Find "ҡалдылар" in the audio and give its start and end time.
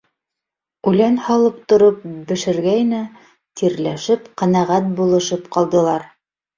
5.57-6.13